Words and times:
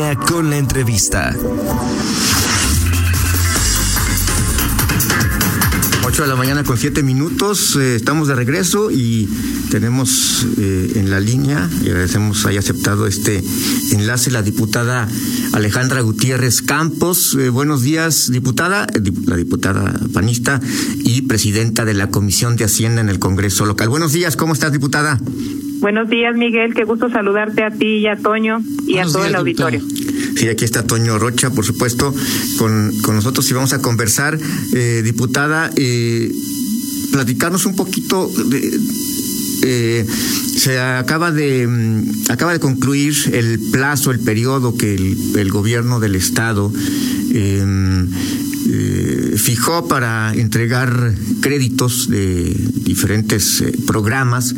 línea 0.00 0.16
con 0.16 0.48
la 0.48 0.56
entrevista. 0.56 1.36
8 6.04 6.22
de 6.22 6.28
la 6.28 6.36
mañana 6.36 6.64
con 6.64 6.78
7 6.78 7.02
minutos, 7.02 7.76
eh, 7.76 7.96
estamos 7.96 8.28
de 8.28 8.34
regreso 8.34 8.90
y 8.90 9.28
tenemos 9.70 10.46
eh, 10.56 10.92
en 10.96 11.10
la 11.10 11.20
línea, 11.20 11.68
y 11.82 11.88
agradecemos 11.88 12.46
haya 12.46 12.60
aceptado 12.60 13.06
este 13.06 13.44
enlace, 13.90 14.30
la 14.30 14.42
diputada 14.42 15.06
Alejandra 15.52 16.00
Gutiérrez 16.00 16.62
Campos. 16.62 17.36
Eh, 17.38 17.50
buenos 17.50 17.82
días, 17.82 18.30
diputada, 18.30 18.86
la 19.26 19.36
diputada 19.36 20.00
panista 20.14 20.60
y 21.04 21.22
presidenta 21.22 21.84
de 21.84 21.94
la 21.94 22.10
Comisión 22.10 22.56
de 22.56 22.64
Hacienda 22.64 23.02
en 23.02 23.10
el 23.10 23.18
Congreso 23.18 23.66
local. 23.66 23.90
Buenos 23.90 24.12
días, 24.12 24.36
¿cómo 24.36 24.54
estás, 24.54 24.72
diputada? 24.72 25.20
Buenos 25.80 26.08
días, 26.08 26.36
Miguel. 26.36 26.74
Qué 26.74 26.84
gusto 26.84 27.08
saludarte 27.10 27.64
a 27.64 27.70
ti 27.70 27.98
y 27.98 28.06
a 28.06 28.16
Toño 28.16 28.62
y 28.86 28.98
a 28.98 29.04
todo 29.04 29.24
el 29.24 29.34
auditorio. 29.34 29.82
Sí, 30.36 30.48
aquí 30.48 30.64
está 30.64 30.86
Toño 30.86 31.18
Rocha, 31.18 31.50
por 31.50 31.64
supuesto, 31.64 32.14
con, 32.58 32.92
con 33.02 33.14
nosotros 33.16 33.50
y 33.50 33.54
vamos 33.54 33.72
a 33.72 33.80
conversar. 33.80 34.38
Eh, 34.74 35.00
diputada, 35.02 35.70
eh, 35.76 36.32
platicarnos 37.12 37.66
un 37.66 37.76
poquito 37.76 38.28
de, 38.28 38.78
eh, 39.62 40.06
se 40.56 40.78
acaba 40.78 41.32
de 41.32 41.66
mm, 41.66 42.30
acaba 42.30 42.52
de 42.52 42.60
concluir 42.60 43.14
el 43.32 43.58
plazo, 43.70 44.10
el 44.10 44.20
periodo 44.20 44.76
que 44.76 44.94
el, 44.94 45.50
gobierno 45.50 46.00
del 46.00 46.14
estado 46.14 46.72
eh, 47.32 47.64
fijó 49.40 49.88
para 49.88 50.34
entregar 50.34 51.14
créditos 51.40 52.08
de 52.08 52.54
diferentes 52.84 53.64
programas. 53.86 54.54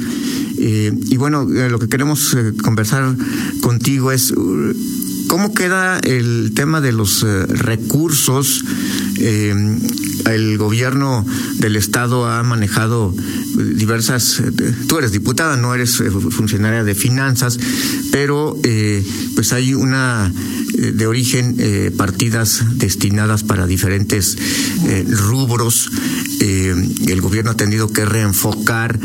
y 0.58 1.16
bueno, 1.16 1.44
lo 1.44 1.78
que 1.78 1.88
queremos 1.88 2.36
conversar 2.62 3.16
contigo 3.60 4.12
es 4.12 4.32
¿Cómo 5.32 5.54
queda 5.54 5.98
el 6.00 6.52
tema 6.54 6.82
de 6.82 6.92
los 6.92 7.22
eh, 7.22 7.46
recursos? 7.46 8.66
Eh, 9.24 9.54
el 10.26 10.58
gobierno 10.58 11.24
del 11.58 11.76
estado 11.76 12.26
ha 12.26 12.42
manejado 12.42 13.14
diversas. 13.74 14.40
Eh, 14.40 14.74
tú 14.88 14.98
eres 14.98 15.12
diputada, 15.12 15.56
no 15.56 15.74
eres 15.74 16.02
funcionaria 16.30 16.82
de 16.82 16.94
finanzas, 16.94 17.58
pero 18.10 18.56
pues 19.34 19.52
hay 19.52 19.74
una 19.74 20.32
de 20.72 21.06
origen 21.06 21.56
partidas 21.96 22.62
destinadas 22.74 23.42
para 23.44 23.66
diferentes 23.66 24.36
rubros. 25.08 25.90
el 26.40 27.20
gobierno 27.20 27.52
ha 27.52 27.56
tenido 27.56 27.92
que 27.92 28.04
reenfocar 28.04 28.98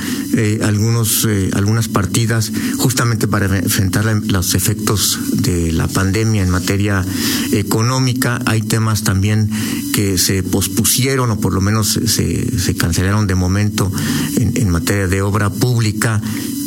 algunos 0.61 1.27
algunas 1.53 1.87
partidas 1.87 2.51
justamente 2.77 3.27
para 3.27 3.57
enfrentar 3.57 4.05
los 4.27 4.55
efectos 4.55 5.19
de 5.33 5.71
la 5.71 5.87
pandemia 5.87 6.43
en 6.43 6.49
materia 6.49 7.05
económica. 7.51 8.41
Hay 8.45 8.61
temas 8.61 9.03
también 9.03 9.49
que 9.93 10.06
se 10.17 10.43
pospusieron 10.43 11.31
o 11.31 11.39
por 11.39 11.53
lo 11.53 11.61
menos 11.61 11.99
se, 12.05 12.75
cancelaron 12.77 13.27
de 13.27 13.35
momento 13.35 13.91
en, 14.37 14.69
materia 14.69 15.07
de 15.07 15.21
obra 15.21 15.49
pública. 15.49 16.21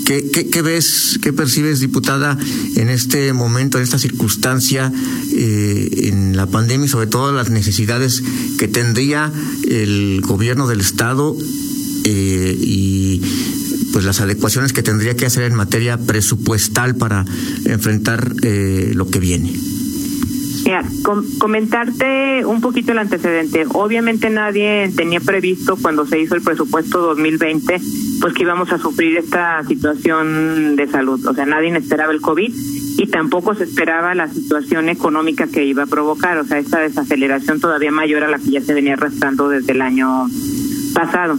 ¿Qué, 0.05 0.29
¿Qué, 0.29 0.63
ves, 0.63 1.21
qué 1.23 1.33
percibes, 1.33 1.79
diputada, 1.79 2.37
en 2.75 2.89
este 2.89 3.33
momento, 3.33 3.79
en 3.79 3.85
esta 3.85 3.99
circunstancia, 3.99 4.93
eh, 5.33 6.09
en 6.09 6.37
la 6.37 6.47
pandemia 6.47 6.87
y 6.87 6.89
sobre 6.89 7.07
todo 7.07 7.33
las 7.33 7.51
necesidades 7.51 8.23
que 8.59 8.67
tendría 8.67 9.33
el 9.69 10.21
gobierno 10.23 10.67
del 10.67 10.81
Estado 10.81 11.37
eh, 12.05 12.57
y 12.61 13.23
pues 13.93 14.05
las 14.05 14.21
adecuaciones 14.21 14.73
que 14.73 14.83
tendría 14.83 15.17
que 15.17 15.27
hacer 15.27 15.45
en 15.45 15.55
materia 15.55 15.99
presupuestal 15.99 16.97
para 16.97 17.25
enfrentar 17.65 18.35
eh, 18.43 18.93
lo 18.95 19.09
que 19.09 19.21
viene. 19.21 19.53
Mira, 20.64 20.84
comentarte 21.39 22.44
un 22.44 22.61
poquito 22.61 22.92
el 22.92 22.98
antecedente. 22.98 23.64
Obviamente 23.72 24.30
nadie 24.30 24.91
tenía 24.94 25.20
previsto 25.20 25.76
cuando 25.81 26.06
se 26.06 26.21
hizo 26.21 26.34
el 26.34 26.43
presupuesto 26.43 27.00
2020, 27.00 27.81
pues 28.21 28.34
que 28.34 28.43
íbamos 28.43 28.72
a 28.72 28.78
sufrir 28.78 29.16
esta 29.16 29.65
situación 29.65 30.76
de 30.76 30.87
salud. 30.87 31.26
O 31.26 31.34
sea, 31.34 31.47
nadie 31.47 31.76
esperaba 31.76 32.12
el 32.12 32.20
COVID 32.20 32.53
y 32.99 33.06
tampoco 33.06 33.54
se 33.54 33.65
esperaba 33.65 34.15
la 34.15 34.28
situación 34.28 34.88
económica 34.88 35.47
que 35.47 35.65
iba 35.65 35.84
a 35.84 35.87
provocar. 35.87 36.38
O 36.38 36.44
sea, 36.44 36.59
esta 36.59 36.81
desaceleración 36.81 37.60
todavía 37.60 37.91
mayor 37.91 38.25
a 38.25 38.31
la 38.31 38.38
que 38.38 38.50
ya 38.50 38.60
se 38.60 38.75
venía 38.75 38.94
arrastrando 38.94 39.49
desde 39.49 39.72
el 39.72 39.82
año 39.82 40.26
pasado. 40.94 41.38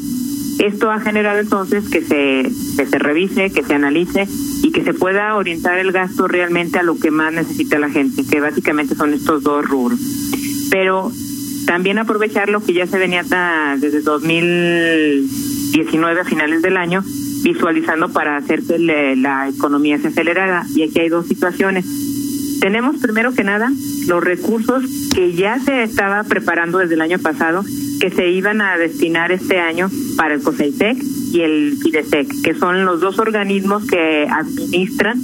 Esto 0.60 0.92
ha 0.92 1.00
generado 1.00 1.40
entonces 1.40 1.90
que 1.90 2.02
se, 2.02 2.52
se 2.86 3.00
revise, 3.00 3.52
que 3.52 3.64
se 3.64 3.74
analice 3.74 4.28
y 4.62 4.72
que 4.72 4.84
se 4.84 4.94
pueda 4.94 5.34
orientar 5.36 5.80
el 5.80 5.92
gasto 5.92 6.28
realmente 6.28 6.78
a 6.80 6.84
lo 6.84 7.00
que 7.00 7.12
más 7.12 7.34
necesita 7.34 7.80
la 7.80 7.90
gente, 7.90 8.24
que 8.30 8.40
básicamente 8.40 8.96
son 8.96 9.14
estos 9.14 9.44
dos 9.44 9.66
rubros. 9.66 10.00
Pero 10.70 11.12
también 11.66 11.98
aprovechar 11.98 12.50
lo 12.50 12.64
que 12.64 12.74
ya 12.74 12.86
se 12.88 12.98
venía 12.98 13.24
desde 13.80 14.02
2019 14.02 16.22
a 16.22 16.26
finales 16.26 16.62
del 16.62 16.78
año, 16.78 17.04
visualizando 17.44 18.10
para 18.10 18.38
hacer 18.38 18.62
que 18.64 18.78
la 18.78 19.50
economía 19.50 19.98
se 19.98 20.10
acelerara. 20.10 20.68
Y 20.76 20.84
aquí 20.84 21.00
hay 21.00 21.10
dos 21.10 21.26
situaciones. 21.28 21.88
Tenemos 22.60 22.98
primero 22.98 23.34
que 23.34 23.44
nada 23.44 23.72
los 24.08 24.24
recursos 24.24 24.84
que 25.16 25.34
ya 25.34 25.58
se 25.60 25.82
estaba 25.84 26.24
preparando 26.24 26.78
desde 26.78 26.94
el 26.96 27.02
año 27.02 27.20
pasado 27.20 27.64
que 28.02 28.10
se 28.10 28.28
iban 28.30 28.62
a 28.62 28.78
destinar 28.78 29.32
este 29.32 29.60
año 29.60 29.88
para 30.18 30.34
el 30.34 30.42
COSEITEC 30.42 30.98
y 31.34 31.42
el 31.42 31.78
FIDESEC, 31.84 32.42
que 32.42 32.56
son 32.56 32.84
los 32.84 33.00
dos 33.00 33.20
organismos 33.20 33.86
que 33.86 34.28
administran 34.28 35.22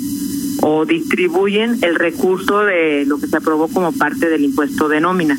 o 0.61 0.85
distribuyen 0.85 1.79
el 1.81 1.95
recurso 1.95 2.63
de 2.65 3.03
lo 3.07 3.17
que 3.17 3.25
se 3.25 3.37
aprobó 3.37 3.67
como 3.67 3.93
parte 3.93 4.29
del 4.29 4.43
impuesto 4.43 4.89
de 4.89 5.01
nómina. 5.01 5.35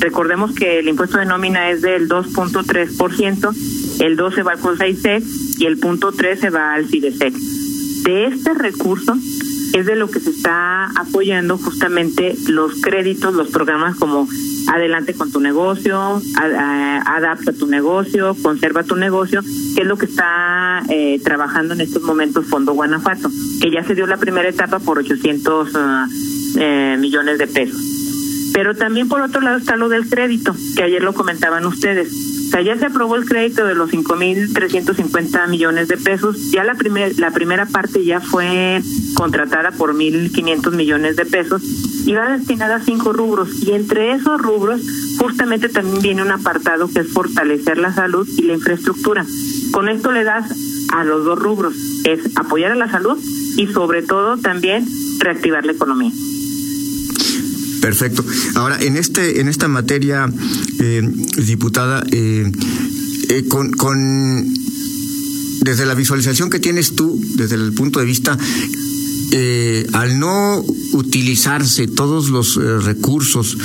Recordemos 0.00 0.52
que 0.52 0.80
el 0.80 0.88
impuesto 0.88 1.16
de 1.16 1.24
nómina 1.24 1.70
es 1.70 1.80
del 1.80 2.10
2.3%, 2.10 4.00
el 4.04 4.16
2 4.16 4.34
se 4.34 4.42
va 4.42 4.52
al 4.52 4.58
COSEITEC 4.58 5.24
y 5.60 5.64
el 5.64 5.78
punto 5.78 6.12
3 6.12 6.40
se 6.40 6.50
va 6.50 6.74
al 6.74 6.84
FIDESEC. 6.84 7.32
De 7.32 8.26
este 8.26 8.52
recurso 8.52 9.16
es 9.72 9.86
de 9.86 9.96
lo 9.96 10.10
que 10.10 10.20
se 10.20 10.30
está 10.30 10.86
apoyando 10.90 11.58
justamente 11.58 12.34
los 12.48 12.80
créditos, 12.80 13.34
los 13.34 13.48
programas 13.48 13.96
como 13.96 14.28
adelante 14.68 15.14
con 15.14 15.32
tu 15.32 15.40
negocio, 15.40 16.20
adapta 16.36 17.52
tu 17.52 17.66
negocio, 17.66 18.36
conserva 18.42 18.82
tu 18.84 18.96
negocio, 18.96 19.42
que 19.74 19.82
es 19.82 19.86
lo 19.86 19.96
que 19.96 20.06
está 20.06 20.82
eh, 20.88 21.20
trabajando 21.24 21.74
en 21.74 21.80
estos 21.80 22.02
momentos 22.02 22.46
Fondo 22.46 22.72
Guanajuato, 22.72 23.30
que 23.60 23.70
ya 23.70 23.82
se 23.84 23.94
dio 23.94 24.06
la 24.06 24.18
primera 24.18 24.48
etapa 24.48 24.78
por 24.78 24.98
800 24.98 25.70
ah, 25.74 26.06
eh, 26.58 26.96
millones 26.98 27.38
de 27.38 27.46
pesos. 27.46 27.80
Pero 28.52 28.74
también 28.74 29.08
por 29.08 29.22
otro 29.22 29.40
lado 29.40 29.56
está 29.56 29.76
lo 29.76 29.88
del 29.88 30.08
crédito, 30.08 30.54
que 30.76 30.82
ayer 30.82 31.02
lo 31.02 31.14
comentaban 31.14 31.64
ustedes. 31.66 32.31
Sea, 32.52 32.60
ya 32.60 32.76
se 32.76 32.84
aprobó 32.84 33.16
el 33.16 33.24
crédito 33.24 33.64
de 33.64 33.74
los 33.74 33.90
5.350 33.90 35.48
millones 35.48 35.88
de 35.88 35.96
pesos. 35.96 36.50
Ya 36.50 36.64
la, 36.64 36.74
primer, 36.74 37.18
la 37.18 37.30
primera 37.30 37.64
parte 37.64 38.04
ya 38.04 38.20
fue 38.20 38.82
contratada 39.14 39.70
por 39.70 39.94
1.500 39.94 40.72
millones 40.72 41.16
de 41.16 41.24
pesos 41.24 41.62
y 42.04 42.12
va 42.12 42.36
destinada 42.36 42.76
a 42.76 42.80
cinco 42.80 43.14
rubros. 43.14 43.62
Y 43.62 43.72
entre 43.72 44.12
esos 44.12 44.38
rubros 44.38 44.82
justamente 45.18 45.70
también 45.70 46.02
viene 46.02 46.20
un 46.20 46.30
apartado 46.30 46.90
que 46.92 47.00
es 47.00 47.10
fortalecer 47.10 47.78
la 47.78 47.94
salud 47.94 48.28
y 48.36 48.42
la 48.42 48.52
infraestructura. 48.52 49.24
Con 49.72 49.88
esto 49.88 50.12
le 50.12 50.22
das 50.22 50.54
a 50.92 51.04
los 51.04 51.24
dos 51.24 51.38
rubros, 51.38 51.74
es 52.04 52.36
apoyar 52.36 52.72
a 52.72 52.74
la 52.76 52.90
salud 52.90 53.18
y 53.56 53.66
sobre 53.68 54.02
todo 54.02 54.36
también 54.36 54.86
reactivar 55.20 55.64
la 55.64 55.72
economía. 55.72 56.12
Perfecto. 57.82 58.24
Ahora, 58.54 58.80
en 58.80 58.96
este, 58.96 59.40
en 59.40 59.48
esta 59.48 59.66
materia, 59.66 60.32
eh, 60.78 61.02
diputada, 61.44 62.06
eh, 62.12 62.50
eh, 63.28 63.44
con, 63.48 63.72
con 63.72 64.54
desde 65.62 65.84
la 65.84 65.94
visualización 65.94 66.48
que 66.48 66.60
tienes 66.60 66.94
tú, 66.94 67.20
desde 67.34 67.56
el 67.56 67.72
punto 67.72 67.98
de 67.98 68.06
vista 68.06 68.38
eh, 69.32 69.84
al 69.94 70.20
no 70.20 70.64
utilizarse 70.92 71.88
todos 71.88 72.30
los 72.30 72.54
recursos 72.84 73.58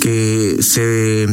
que 0.00 0.58
se 0.60 1.26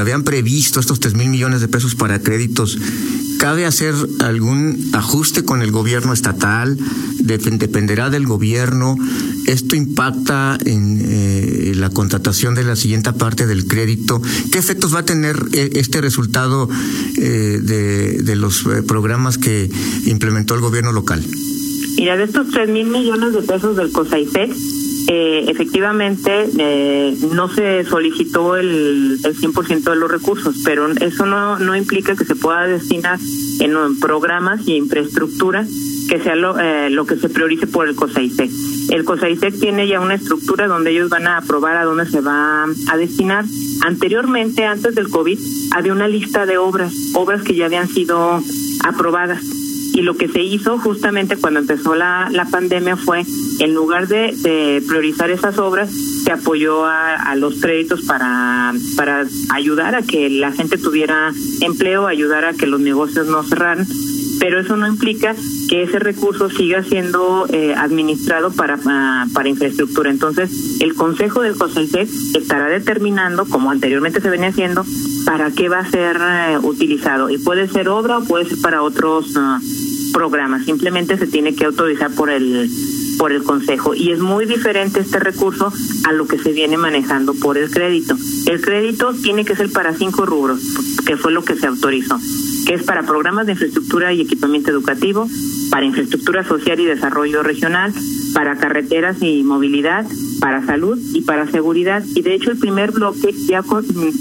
habían 0.00 0.24
previsto, 0.24 0.80
estos 0.80 0.98
tres 0.98 1.14
mil 1.14 1.28
millones 1.28 1.60
de 1.60 1.68
pesos 1.68 1.94
para 1.94 2.20
créditos, 2.20 2.78
¿cabe 3.42 3.66
hacer 3.66 3.92
algún 4.20 4.90
ajuste 4.92 5.44
con 5.44 5.62
el 5.62 5.72
gobierno 5.72 6.12
estatal? 6.12 6.78
¿Dependerá 7.18 8.08
del 8.08 8.24
gobierno? 8.24 8.96
¿Esto 9.48 9.74
impacta 9.74 10.56
en 10.64 11.80
la 11.80 11.90
contratación 11.90 12.54
de 12.54 12.62
la 12.62 12.76
siguiente 12.76 13.12
parte 13.12 13.48
del 13.48 13.66
crédito? 13.66 14.22
¿Qué 14.52 14.60
efectos 14.60 14.94
va 14.94 15.00
a 15.00 15.04
tener 15.04 15.36
este 15.54 16.00
resultado 16.00 16.68
de, 17.16 18.22
de 18.22 18.36
los 18.36 18.62
programas 18.86 19.38
que 19.38 19.68
implementó 20.06 20.54
el 20.54 20.60
gobierno 20.60 20.92
local? 20.92 21.20
Mira, 21.96 22.16
de 22.16 22.24
estos 22.24 22.48
tres 22.48 22.68
mil 22.68 22.86
millones 22.86 23.32
de 23.32 23.42
pesos 23.42 23.76
del 23.76 23.90
COSAIPEC, 23.90 24.52
eh, 25.08 25.44
efectivamente 25.48 26.48
eh, 26.58 27.16
no 27.32 27.48
se 27.48 27.84
solicitó 27.84 28.56
el, 28.56 29.18
el 29.24 29.36
100% 29.36 29.82
de 29.82 29.96
los 29.96 30.10
recursos, 30.10 30.56
pero 30.64 30.88
eso 30.90 31.26
no, 31.26 31.58
no 31.58 31.76
implica 31.76 32.14
que 32.14 32.24
se 32.24 32.36
pueda 32.36 32.66
destinar 32.66 33.18
en 33.60 34.00
programas 34.00 34.66
y 34.66 34.76
infraestructura 34.76 35.66
que 36.08 36.20
sea 36.20 36.34
lo, 36.34 36.58
eh, 36.58 36.90
lo 36.90 37.06
que 37.06 37.16
se 37.16 37.28
priorice 37.28 37.66
por 37.66 37.88
el 37.88 37.94
COSAISEC. 37.94 38.50
El 38.90 39.04
COSAISEC 39.04 39.58
tiene 39.58 39.88
ya 39.88 40.00
una 40.00 40.14
estructura 40.14 40.66
donde 40.66 40.90
ellos 40.90 41.08
van 41.08 41.26
a 41.26 41.38
aprobar 41.38 41.76
a 41.76 41.84
dónde 41.84 42.06
se 42.06 42.20
va 42.20 42.64
a 42.64 42.96
destinar. 42.96 43.44
Anteriormente, 43.82 44.64
antes 44.64 44.94
del 44.94 45.08
COVID, 45.08 45.38
había 45.72 45.92
una 45.92 46.08
lista 46.08 46.44
de 46.44 46.58
obras, 46.58 46.92
obras 47.14 47.42
que 47.42 47.54
ya 47.54 47.66
habían 47.66 47.88
sido 47.88 48.42
aprobadas 48.84 49.42
y 49.94 50.02
lo 50.02 50.16
que 50.16 50.28
se 50.28 50.42
hizo 50.42 50.78
justamente 50.78 51.36
cuando 51.36 51.60
empezó 51.60 51.94
la, 51.94 52.28
la 52.30 52.46
pandemia 52.46 52.96
fue, 52.96 53.24
en 53.58 53.74
lugar 53.74 54.08
de, 54.08 54.34
de 54.36 54.82
priorizar 54.86 55.30
esas 55.30 55.58
obras, 55.58 55.90
se 56.24 56.32
apoyó 56.32 56.84
a, 56.86 57.34
los 57.36 57.60
créditos 57.60 58.02
para, 58.02 58.72
para 58.96 59.26
ayudar 59.50 59.94
a 59.94 60.02
que 60.02 60.30
la 60.30 60.52
gente 60.52 60.78
tuviera 60.78 61.32
empleo, 61.60 62.06
ayudar 62.06 62.44
a 62.44 62.52
que 62.52 62.66
los 62.66 62.80
negocios 62.80 63.26
no 63.26 63.42
cerraran 63.42 63.86
pero 64.42 64.58
eso 64.58 64.76
no 64.76 64.88
implica 64.88 65.36
que 65.68 65.84
ese 65.84 66.00
recurso 66.00 66.50
siga 66.50 66.82
siendo 66.82 67.46
eh, 67.52 67.76
administrado 67.76 68.50
para, 68.50 68.74
uh, 68.74 69.32
para 69.32 69.48
infraestructura. 69.48 70.10
Entonces, 70.10 70.80
el 70.80 70.96
Consejo 70.96 71.42
del 71.42 71.56
COSELSEC 71.56 72.08
estará 72.34 72.66
determinando, 72.66 73.44
como 73.44 73.70
anteriormente 73.70 74.20
se 74.20 74.28
venía 74.28 74.48
haciendo, 74.48 74.84
para 75.24 75.52
qué 75.52 75.68
va 75.68 75.78
a 75.78 75.88
ser 75.88 76.16
uh, 76.16 76.66
utilizado. 76.66 77.30
Y 77.30 77.38
puede 77.38 77.68
ser 77.68 77.88
obra 77.88 78.18
o 78.18 78.24
puede 78.24 78.46
ser 78.46 78.60
para 78.60 78.82
otros 78.82 79.36
uh, 79.36 80.12
programas. 80.12 80.64
Simplemente 80.64 81.16
se 81.18 81.28
tiene 81.28 81.54
que 81.54 81.66
autorizar 81.66 82.10
por 82.10 82.28
el 82.28 82.68
por 83.18 83.30
el 83.30 83.44
Consejo. 83.44 83.94
Y 83.94 84.10
es 84.10 84.18
muy 84.18 84.46
diferente 84.46 84.98
este 84.98 85.20
recurso 85.20 85.72
a 86.02 86.12
lo 86.12 86.26
que 86.26 86.38
se 86.38 86.50
viene 86.50 86.76
manejando 86.76 87.34
por 87.34 87.58
el 87.58 87.70
crédito. 87.70 88.16
El 88.46 88.60
crédito 88.60 89.14
tiene 89.22 89.44
que 89.44 89.54
ser 89.54 89.70
para 89.70 89.94
cinco 89.94 90.26
rubros, 90.26 90.60
que 91.06 91.16
fue 91.16 91.30
lo 91.30 91.44
que 91.44 91.54
se 91.54 91.68
autorizó 91.68 92.18
que 92.66 92.74
es 92.74 92.82
para 92.82 93.02
programas 93.02 93.46
de 93.46 93.52
infraestructura 93.52 94.12
y 94.12 94.20
equipamiento 94.20 94.70
educativo, 94.70 95.28
para 95.70 95.86
infraestructura 95.86 96.44
social 96.44 96.80
y 96.80 96.84
desarrollo 96.84 97.42
regional, 97.42 97.92
para 98.34 98.56
carreteras 98.56 99.22
y 99.22 99.42
movilidad, 99.42 100.06
para 100.40 100.64
salud 100.64 100.98
y 101.12 101.22
para 101.22 101.50
seguridad. 101.50 102.02
Y 102.14 102.22
de 102.22 102.34
hecho 102.34 102.50
el 102.50 102.58
primer 102.58 102.92
bloque 102.92 103.32
ya 103.46 103.62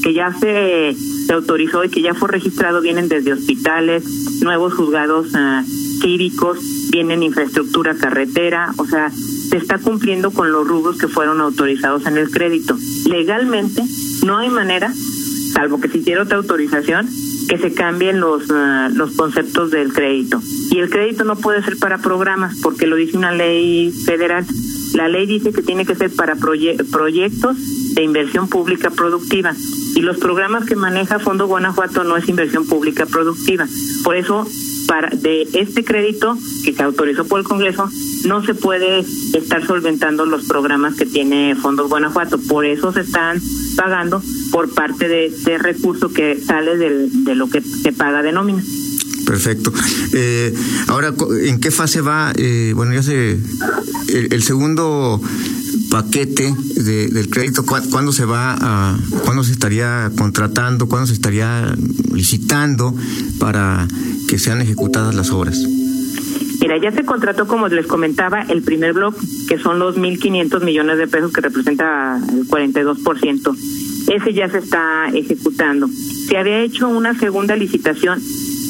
que 0.03 0.13
ya 0.13 0.33
se, 0.33 0.95
se 1.25 1.33
autorizó 1.33 1.83
y 1.83 1.89
que 1.89 2.01
ya 2.01 2.13
fue 2.13 2.29
registrado 2.29 2.81
vienen 2.81 3.07
desde 3.07 3.33
hospitales, 3.33 4.03
nuevos 4.41 4.73
juzgados 4.73 5.27
uh, 5.33 5.63
cívicos, 6.01 6.59
vienen 6.91 7.23
infraestructura 7.23 7.95
carretera, 7.95 8.73
o 8.77 8.85
sea, 8.85 9.09
se 9.09 9.57
está 9.57 9.77
cumpliendo 9.77 10.31
con 10.31 10.51
los 10.51 10.67
rubros 10.67 10.97
que 10.97 11.07
fueron 11.07 11.41
autorizados 11.41 12.05
en 12.05 12.17
el 12.17 12.29
crédito. 12.29 12.77
Legalmente 13.05 13.83
no 14.25 14.37
hay 14.37 14.49
manera, 14.49 14.93
salvo 15.51 15.79
que 15.79 15.89
se 15.89 15.99
hiciera 15.99 16.23
otra 16.23 16.37
autorización, 16.37 17.07
que 17.47 17.57
se 17.57 17.73
cambien 17.73 18.19
los, 18.19 18.49
uh, 18.49 18.89
los 18.93 19.11
conceptos 19.11 19.71
del 19.71 19.93
crédito. 19.93 20.41
Y 20.71 20.79
el 20.79 20.89
crédito 20.89 21.23
no 21.23 21.35
puede 21.35 21.63
ser 21.63 21.77
para 21.77 21.97
programas 21.97 22.57
porque 22.61 22.87
lo 22.87 22.95
dice 22.95 23.17
una 23.17 23.31
ley 23.31 23.91
federal. 24.05 24.45
La 24.93 25.07
ley 25.07 25.25
dice 25.25 25.51
que 25.51 25.61
tiene 25.61 25.85
que 25.85 25.95
ser 25.95 26.11
para 26.11 26.35
proye 26.35 26.77
proyectos 26.91 27.57
de 27.93 28.03
inversión 28.03 28.47
pública 28.47 28.89
productiva. 28.89 29.53
Y 29.95 30.01
los 30.01 30.17
programas 30.17 30.65
que 30.65 30.75
maneja 30.75 31.19
Fondo 31.19 31.47
Guanajuato 31.47 32.03
no 32.03 32.17
es 32.17 32.27
inversión 32.29 32.65
pública 32.65 33.05
productiva. 33.05 33.67
Por 34.03 34.15
eso, 34.15 34.47
para 34.91 35.07
de 35.15 35.47
este 35.53 35.85
crédito 35.85 36.37
que 36.65 36.73
se 36.73 36.83
autorizó 36.83 37.23
por 37.23 37.39
el 37.39 37.45
Congreso, 37.45 37.89
no 38.25 38.45
se 38.45 38.53
puede 38.53 38.99
estar 38.99 39.65
solventando 39.65 40.25
los 40.25 40.43
programas 40.43 40.95
que 40.95 41.05
tiene 41.05 41.55
Fondos 41.55 41.87
Guanajuato. 41.87 42.37
Por 42.37 42.65
eso 42.65 42.91
se 42.91 42.99
están 42.99 43.39
pagando 43.77 44.21
por 44.51 44.73
parte 44.73 45.07
de 45.07 45.27
este 45.27 45.57
recurso 45.57 46.11
que 46.11 46.37
sale 46.45 46.75
de 46.75 47.35
lo 47.35 47.49
que 47.49 47.61
se 47.61 47.93
paga 47.93 48.21
de 48.21 48.33
nómina. 48.33 48.61
Perfecto. 49.25 49.71
Eh, 50.11 50.53
ahora, 50.87 51.13
¿en 51.41 51.61
qué 51.61 51.71
fase 51.71 52.01
va? 52.01 52.33
Eh, 52.35 52.73
bueno, 52.75 52.93
ya 52.93 53.01
sé, 53.01 53.39
el 54.09 54.43
segundo 54.43 55.21
paquete 55.91 56.55
de, 56.77 57.09
del 57.09 57.29
crédito, 57.29 57.65
¿cuándo 57.65 58.13
se 58.13 58.25
va 58.25 58.55
a, 58.59 58.97
cuándo 59.25 59.43
se 59.43 59.51
estaría 59.51 60.09
contratando, 60.17 60.87
cuándo 60.87 61.07
se 61.07 61.13
estaría 61.13 61.75
licitando 62.13 62.95
para 63.39 63.87
que 64.29 64.39
sean 64.39 64.61
ejecutadas 64.61 65.13
las 65.13 65.31
obras? 65.31 65.59
Mira, 66.61 66.77
ya 66.81 66.91
se 66.91 67.03
contrató, 67.03 67.47
como 67.47 67.67
les 67.67 67.87
comentaba, 67.87 68.43
el 68.43 68.61
primer 68.61 68.93
bloque, 68.93 69.19
que 69.49 69.57
son 69.57 69.79
los 69.79 69.97
1.500 69.97 70.63
millones 70.63 70.97
de 70.97 71.07
pesos, 71.07 71.33
que 71.33 71.41
representa 71.41 72.21
el 72.31 72.47
42%. 72.47 73.57
Ese 74.07 74.33
ya 74.33 74.47
se 74.47 74.59
está 74.59 75.09
ejecutando. 75.13 75.89
Se 76.27 76.37
había 76.37 76.61
hecho 76.61 76.87
una 76.87 77.17
segunda 77.17 77.55
licitación, 77.55 78.21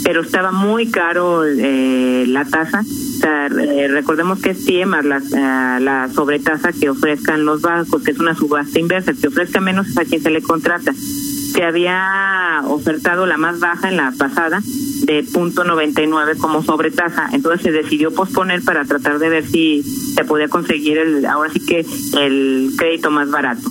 pero 0.03 0.21
estaba 0.21 0.51
muy 0.51 0.89
caro 0.89 1.44
eh, 1.45 2.25
la 2.27 2.45
tasa. 2.45 2.83
Eh, 3.23 3.88
recordemos 3.88 4.39
que 4.39 4.51
es 4.51 4.65
TIE 4.65 4.85
más 4.85 5.06
la, 5.06 5.18
uh, 5.18 5.81
la 5.81 6.09
sobretasa 6.13 6.71
que 6.73 6.89
ofrezcan 6.89 7.45
los 7.45 7.62
bancos, 7.62 8.03
que 8.03 8.12
es 8.12 8.19
una 8.19 8.35
subasta 8.35 8.79
inversa. 8.79 9.13
que 9.13 9.27
ofrezca 9.27 9.59
menos 9.59 9.88
es 9.89 9.97
a 9.97 10.06
quien 10.06 10.21
se 10.21 10.29
le 10.29 10.41
contrata. 10.41 10.94
Se 10.94 11.63
había 11.63 12.62
ofertado 12.65 13.25
la 13.25 13.38
más 13.38 13.59
baja 13.59 13.89
en 13.89 13.97
la 13.97 14.13
pasada, 14.18 14.62
de 15.06 15.23
punto 15.33 15.63
99 15.63 16.38
como 16.38 16.63
sobretasa. 16.63 17.29
Entonces 17.33 17.62
se 17.62 17.71
decidió 17.71 18.12
posponer 18.13 18.63
para 18.63 18.85
tratar 18.85 19.19
de 19.19 19.29
ver 19.29 19.45
si 19.45 19.83
se 19.83 20.24
podía 20.24 20.47
conseguir 20.47 20.97
el, 20.97 21.25
ahora 21.25 21.51
sí 21.51 21.59
que 21.59 21.85
el 22.17 22.71
crédito 22.77 23.12
más 23.12 23.29
barato. 23.29 23.69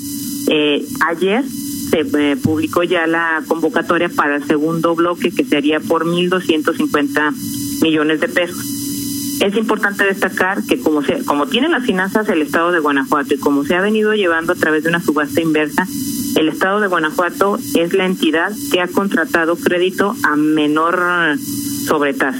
Eh, 0.48 0.84
ayer 1.08 1.44
se 1.90 2.00
eh, 2.00 2.36
publicó 2.36 2.82
ya 2.82 3.06
la 3.06 3.42
convocatoria 3.48 4.08
para 4.08 4.36
el 4.36 4.44
segundo 4.44 4.94
bloque 4.94 5.30
que 5.30 5.44
sería 5.44 5.80
por 5.80 6.04
1.250 6.04 7.82
millones 7.82 8.20
de 8.20 8.28
pesos. 8.28 8.79
Es 9.40 9.56
importante 9.56 10.04
destacar 10.04 10.62
que 10.64 10.78
como 10.78 11.02
se, 11.02 11.24
como 11.24 11.46
tiene 11.46 11.68
las 11.70 11.84
finanzas 11.84 12.28
el 12.28 12.42
Estado 12.42 12.72
de 12.72 12.78
Guanajuato 12.78 13.34
y 13.34 13.38
como 13.38 13.64
se 13.64 13.74
ha 13.74 13.80
venido 13.80 14.12
llevando 14.14 14.52
a 14.52 14.56
través 14.56 14.82
de 14.82 14.90
una 14.90 15.00
subasta 15.00 15.40
inversa, 15.40 15.86
el 16.36 16.48
Estado 16.48 16.80
de 16.80 16.88
Guanajuato 16.88 17.58
es 17.74 17.94
la 17.94 18.04
entidad 18.04 18.52
que 18.70 18.80
ha 18.80 18.86
contratado 18.86 19.56
crédito 19.56 20.14
a 20.24 20.36
menor 20.36 21.38
sobretasa. 21.86 22.38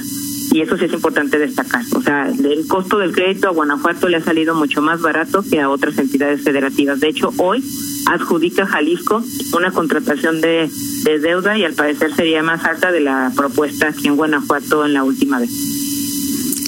Y 0.51 0.61
eso 0.61 0.77
sí 0.77 0.85
es 0.85 0.93
importante 0.93 1.39
destacar. 1.39 1.83
O 1.95 2.01
sea, 2.01 2.27
el 2.27 2.67
costo 2.67 2.97
del 2.99 3.13
crédito 3.13 3.47
a 3.47 3.51
Guanajuato 3.51 4.07
le 4.07 4.17
ha 4.17 4.21
salido 4.21 4.53
mucho 4.53 4.81
más 4.81 5.01
barato 5.01 5.43
que 5.49 5.59
a 5.59 5.69
otras 5.69 5.97
entidades 5.97 6.43
federativas. 6.43 6.99
De 6.99 7.07
hecho, 7.07 7.33
hoy 7.37 7.63
adjudica 8.05 8.67
Jalisco 8.67 9.23
una 9.55 9.71
contratación 9.71 10.41
de, 10.41 10.69
de 11.03 11.19
deuda 11.19 11.57
y 11.57 11.63
al 11.63 11.73
parecer 11.73 12.13
sería 12.13 12.43
más 12.43 12.65
alta 12.65 12.91
de 12.91 12.99
la 12.99 13.31
propuesta 13.35 13.87
aquí 13.87 14.07
en 14.07 14.17
Guanajuato 14.17 14.85
en 14.85 14.93
la 14.93 15.03
última 15.03 15.39
vez. 15.39 15.70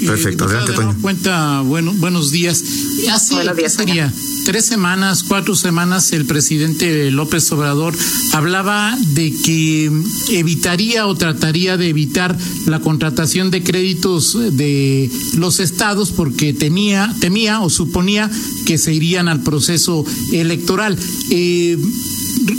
Perfecto, 0.05 0.45
adelante, 0.45 0.73
Toño. 0.73 0.95
Cuenta, 1.01 1.61
bueno, 1.61 1.93
buenos 1.93 2.31
días. 2.31 2.63
Hace, 3.11 3.35
buenos 3.35 3.57
días, 3.57 3.73
sería? 3.73 4.11
Tres 4.45 4.65
semanas, 4.65 5.23
cuatro 5.23 5.55
semanas, 5.55 6.11
el 6.11 6.25
presidente 6.25 7.11
López 7.11 7.49
Obrador 7.51 7.95
hablaba 8.33 8.97
de 8.99 9.33
que 9.33 9.89
evitaría 10.31 11.07
o 11.07 11.15
trataría 11.15 11.77
de 11.77 11.87
evitar 11.87 12.37
la 12.65 12.81
contratación 12.81 13.51
de 13.51 13.63
créditos 13.63 14.37
de 14.57 15.09
los 15.37 15.59
estados 15.59 16.11
porque 16.11 16.53
tenía, 16.53 17.15
temía 17.21 17.61
o 17.61 17.69
suponía 17.69 18.29
que 18.65 18.77
se 18.77 18.93
irían 18.93 19.29
al 19.29 19.43
proceso 19.43 20.05
electoral. 20.31 20.97
Eh, 21.29 21.77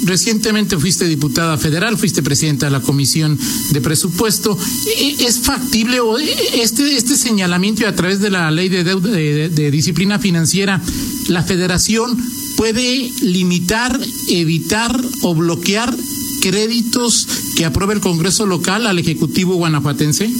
recientemente 0.04 0.78
fuiste 0.78 1.06
diputada 1.06 1.58
federal, 1.58 1.96
fuiste 1.98 2.22
presidenta 2.22 2.66
de 2.66 2.72
la 2.72 2.80
Comisión 2.80 3.38
de 3.70 3.80
Presupuesto. 3.80 4.56
¿Es 5.18 5.40
factible 5.40 6.00
o 6.00 6.18
este, 6.18 6.96
este 6.96 7.16
señalamiento 7.16 7.86
a 7.86 7.94
través 7.94 8.20
de 8.20 8.30
la 8.30 8.50
ley 8.50 8.68
de, 8.68 8.84
deuda, 8.84 9.10
de, 9.10 9.48
de 9.48 9.70
disciplina 9.70 10.18
financiera, 10.18 10.80
la 11.28 11.42
federación 11.42 12.16
puede 12.56 13.10
limitar, 13.22 13.98
evitar 14.28 15.00
o 15.22 15.34
bloquear 15.34 15.94
créditos 16.40 17.26
que 17.56 17.64
apruebe 17.64 17.94
el 17.94 18.00
Congreso 18.00 18.46
local 18.46 18.86
al 18.86 18.98
Ejecutivo 18.98 19.54
guanajuatense? 19.54 20.30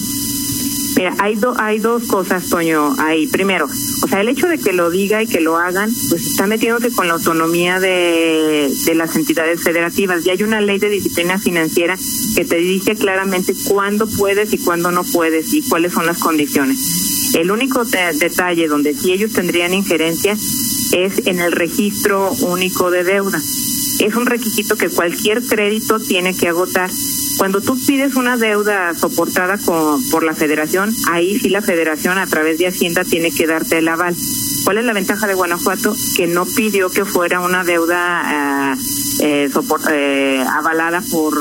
Mira, 0.97 1.15
hay, 1.19 1.35
do, 1.35 1.55
hay 1.59 1.79
dos 1.79 2.05
cosas, 2.05 2.49
Toño, 2.49 2.95
ahí. 2.99 3.27
Primero, 3.27 3.67
o 3.67 4.09
sea, 4.09 4.21
el 4.21 4.29
hecho 4.29 4.49
de 4.49 4.59
que 4.59 4.73
lo 4.73 4.91
diga 4.91 5.23
y 5.23 5.27
que 5.27 5.41
lo 5.41 5.57
hagan, 5.57 5.91
pues 6.09 6.27
está 6.27 6.47
metiéndose 6.47 6.93
con 6.93 7.09
la 7.09 7.15
autonomía 7.15 7.81
de, 7.81 8.73
de 8.85 8.95
las 8.95 9.17
entidades 9.17 9.63
federativas. 9.63 10.25
Y 10.25 10.31
hay 10.31 10.43
una 10.43 10.61
ley 10.61 10.79
de 10.79 10.89
disciplina 10.89 11.39
financiera 11.39 11.97
que 12.35 12.45
te 12.45 12.57
dice 12.57 12.95
claramente 12.97 13.55
cuándo 13.69 14.07
puedes 14.07 14.53
y 14.53 14.59
cuándo 14.59 14.91
no 14.91 15.05
puedes 15.05 15.53
y 15.53 15.63
cuáles 15.63 15.93
son 15.93 16.07
las 16.07 16.19
condiciones. 16.19 17.35
El 17.35 17.51
único 17.51 17.85
de, 17.85 18.13
detalle 18.13 18.69
donde 18.69 18.95
sí 18.95 19.13
ellos 19.13 19.33
tendrían 19.33 19.75
injerencia 19.75 20.37
es 20.93 21.27
en 21.27 21.41
el 21.41 21.51
registro 21.51 22.31
único 22.41 22.93
de 22.93 23.03
deuda. 23.03 23.39
Es 23.99 24.15
un 24.15 24.27
requisito 24.27 24.77
que 24.77 24.89
cualquier 24.89 25.43
crédito 25.43 25.99
tiene 25.99 26.37
que 26.37 26.49
agotar. 26.49 26.91
Cuando 27.39 27.61
tú 27.61 27.79
pides 27.87 28.15
una 28.15 28.37
deuda 28.37 28.95
soportada 28.95 29.59
con, 29.59 30.03
por 30.11 30.23
la 30.23 30.35
federación, 30.35 30.95
ahí 31.11 31.39
sí 31.39 31.49
la 31.49 31.63
federación 31.63 32.19
a 32.19 32.27
través 32.27 32.59
de 32.59 32.69
Hacienda 32.69 33.05
tiene 33.05 33.33
que 33.33 33.47
darte 33.47 33.79
el 33.79 33.89
aval. 33.89 34.15
¿Cuál 34.65 34.79
es 34.79 34.85
la 34.85 34.93
ventaja 34.93 35.27
de 35.27 35.35
Guanajuato? 35.35 35.95
Que 36.17 36.27
no 36.27 36.47
pidió 36.47 36.91
que 36.91 37.05
fuera 37.05 37.41
una 37.41 37.65
deuda 37.65 38.77
eh, 39.21 39.51
eh, 39.91 40.45
avalada 40.51 41.03
por, 41.11 41.39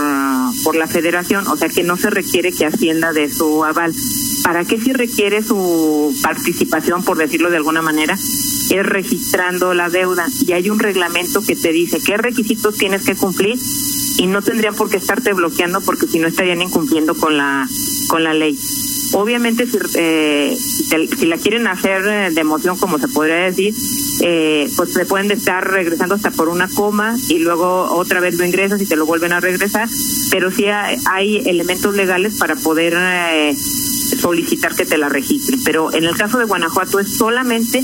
por 0.63 0.75
la 0.75 0.87
federación, 0.87 1.47
o 1.47 1.55
sea 1.55 1.69
que 1.69 1.83
no 1.83 1.95
se 1.95 2.09
requiere 2.09 2.51
que 2.51 2.65
Hacienda 2.65 3.13
de 3.13 3.31
su 3.31 3.63
aval. 3.63 3.93
¿Para 4.43 4.65
qué 4.65 4.79
si 4.79 4.91
requiere 4.91 5.41
su 5.41 6.13
participación, 6.21 7.03
por 7.03 7.17
decirlo 7.17 7.49
de 7.49 7.57
alguna 7.57 7.81
manera? 7.81 8.15
Es 8.15 8.85
registrando 8.85 9.73
la 9.73 9.89
deuda 9.89 10.27
y 10.45 10.51
hay 10.51 10.69
un 10.69 10.79
reglamento 10.79 11.41
que 11.41 11.55
te 11.55 11.71
dice 11.71 12.01
qué 12.05 12.17
requisitos 12.17 12.75
tienes 12.75 13.05
que 13.05 13.15
cumplir 13.15 13.57
y 14.17 14.27
no 14.27 14.41
tendrían 14.41 14.75
por 14.75 14.89
qué 14.89 14.97
estarte 14.97 15.33
bloqueando 15.33 15.81
porque 15.81 16.07
si 16.07 16.19
no 16.19 16.27
estarían 16.27 16.61
incumpliendo 16.61 17.15
con 17.15 17.37
la 17.37 17.67
con 18.07 18.23
la 18.23 18.33
ley. 18.33 18.57
Obviamente 19.13 19.67
si, 19.67 19.77
eh, 19.95 20.57
si, 20.57 21.25
la 21.27 21.37
quieren 21.37 21.67
hacer 21.67 22.05
eh, 22.07 22.31
de 22.31 22.41
emoción, 22.41 22.77
como 22.77 22.97
se 22.97 23.07
podría 23.07 23.35
decir, 23.35 23.73
eh, 24.21 24.69
pues 24.75 24.93
se 24.93 25.05
pueden 25.05 25.29
estar 25.31 25.69
regresando 25.69 26.15
hasta 26.15 26.31
por 26.31 26.49
una 26.49 26.67
coma 26.67 27.17
y 27.27 27.39
luego 27.39 27.91
otra 27.91 28.19
vez 28.19 28.37
lo 28.37 28.45
ingresas 28.45 28.81
y 28.81 28.85
te 28.85 28.95
lo 28.95 29.05
vuelven 29.05 29.33
a 29.33 29.39
regresar, 29.39 29.87
pero 30.31 30.49
sí 30.49 30.65
hay, 30.67 31.37
elementos 31.45 31.95
legales 31.95 32.37
para 32.37 32.55
poder 32.55 32.95
eh, 32.97 33.55
solicitar 33.55 34.75
que 34.75 34.85
te 34.85 34.97
la 34.97 35.09
registren. 35.09 35.61
Pero 35.63 35.93
en 35.93 36.05
el 36.05 36.15
caso 36.15 36.37
de 36.37 36.45
Guanajuato 36.45 36.99
es 36.99 37.17
solamente 37.17 37.83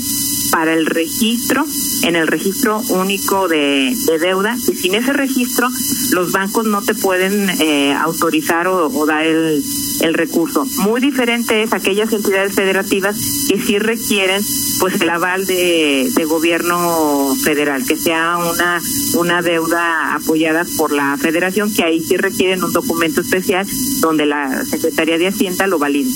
para 0.50 0.74
el 0.74 0.86
registro, 0.86 1.64
en 2.02 2.16
el 2.16 2.26
registro 2.26 2.80
único 2.88 3.48
de, 3.48 3.94
deuda, 4.20 4.56
y 4.56 4.76
sin 4.76 4.94
ese 4.94 5.12
registro 5.12 5.68
los 6.12 6.32
bancos 6.32 6.66
no 6.66 6.82
te 6.82 6.94
pueden 6.94 7.48
eh, 7.60 7.94
autorizar 7.94 8.66
o, 8.68 9.06
dar 9.06 9.24
el, 9.24 9.62
el 10.00 10.14
recurso. 10.14 10.66
Muy 10.78 11.00
diferente 11.00 11.62
es 11.62 11.72
aquellas 11.72 12.12
entidades 12.12 12.54
federativas 12.54 13.16
que 13.48 13.60
sí 13.60 13.78
requieren 13.78 14.42
pues 14.78 15.00
el 15.00 15.10
aval 15.10 15.46
de, 15.46 16.10
de 16.14 16.24
gobierno 16.24 17.34
federal, 17.42 17.84
que 17.86 17.96
sea 17.96 18.38
una, 18.38 18.80
una 19.14 19.42
deuda 19.42 20.14
apoyada 20.14 20.66
por 20.76 20.92
la 20.92 21.16
federación, 21.18 21.72
que 21.72 21.84
ahí 21.84 22.00
sí 22.00 22.16
requieren 22.16 22.64
un 22.64 22.72
documento 22.72 23.20
especial 23.20 23.66
donde 24.00 24.26
la 24.26 24.64
Secretaría 24.64 25.18
de 25.18 25.28
Hacienda 25.28 25.66
lo 25.66 25.78
valide. 25.78 26.10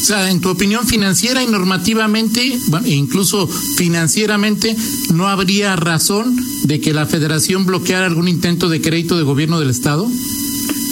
O 0.00 0.04
sea, 0.04 0.30
en 0.30 0.40
tu 0.40 0.48
opinión 0.48 0.86
financiera 0.86 1.42
y 1.42 1.46
normativamente, 1.46 2.58
e 2.84 2.90
incluso 2.90 3.46
financieramente, 3.46 4.76
¿no 5.12 5.28
habría 5.28 5.76
razón 5.76 6.36
de 6.64 6.80
que 6.80 6.94
la 6.94 7.06
federación 7.06 7.66
bloqueara 7.66 8.06
algún 8.06 8.28
intento 8.28 8.68
de 8.68 8.80
crédito 8.80 9.18
de 9.18 9.24
gobierno 9.24 9.58
del 9.58 9.70
Estado? 9.70 10.08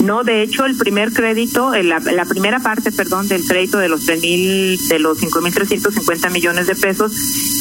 No, 0.04 0.22
de 0.22 0.42
hecho, 0.42 0.66
el 0.66 0.76
primer 0.76 1.12
crédito, 1.12 1.72
la, 1.82 1.98
la 2.00 2.24
primera 2.26 2.60
parte, 2.60 2.92
perdón, 2.92 3.28
del 3.28 3.44
crédito 3.44 3.78
de 3.78 3.88
los 3.88 4.04
tres 4.04 4.20
mil, 4.20 4.78
de 4.88 4.98
los 4.98 5.18
cinco 5.18 5.40
mil 5.40 5.54
trescientos 5.54 5.94
cincuenta 5.94 6.28
millones 6.28 6.66
de 6.66 6.74
pesos 6.74 7.12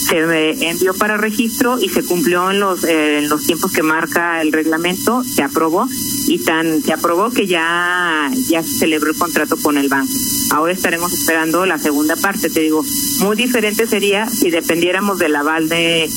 se 0.05 0.19
eh, 0.19 0.69
envió 0.69 0.93
para 0.93 1.17
registro 1.17 1.79
y 1.79 1.89
se 1.89 2.03
cumplió 2.03 2.51
en 2.51 2.59
los 2.59 2.83
eh, 2.83 3.19
en 3.19 3.29
los 3.29 3.45
tiempos 3.45 3.71
que 3.71 3.81
marca 3.81 4.41
el 4.41 4.51
reglamento, 4.51 5.23
se 5.23 5.41
aprobó 5.41 5.87
y 6.27 6.37
tan 6.39 6.81
se 6.83 6.93
aprobó 6.93 7.31
que 7.31 7.47
ya 7.47 8.29
ya 8.47 8.61
se 8.61 8.79
celebró 8.79 9.11
el 9.11 9.17
contrato 9.17 9.57
con 9.57 9.77
el 9.77 9.89
banco. 9.89 10.13
Ahora 10.51 10.73
estaremos 10.73 11.13
esperando 11.13 11.65
la 11.65 11.77
segunda 11.77 12.15
parte, 12.15 12.49
te 12.49 12.61
digo, 12.61 12.83
muy 13.19 13.35
diferente 13.35 13.87
sería 13.87 14.27
si 14.29 14.51
dependiéramos 14.51 15.17
del 15.19 15.35
aval 15.35 15.69
de 15.69 16.09